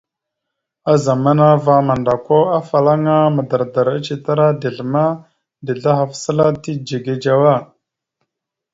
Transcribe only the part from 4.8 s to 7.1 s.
ma, dezl ahaf səla tidze